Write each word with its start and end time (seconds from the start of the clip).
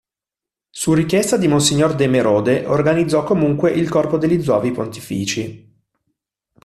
Su 0.71 0.95
richiesta 0.95 1.37
di 1.37 1.47
monsignor 1.47 1.93
de 1.95 2.07
Mérode 2.07 2.65
organizzò 2.65 3.23
comunque 3.23 3.69
il 3.69 3.87
corpo 3.87 4.17
degli 4.17 4.41
Zuavi 4.41 4.71
pontifici. 4.71 5.79